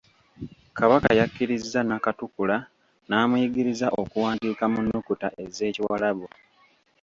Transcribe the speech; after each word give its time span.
Kabaka 0.77 1.09
yakkiriza 1.19 1.79
Nakatukula 1.87 2.57
n'amuyigiriza 3.07 3.87
okuwandiika 4.01 4.63
mu 4.73 4.79
nnukuta 4.83 5.27
ez'Ekiwarabu. 5.43 6.27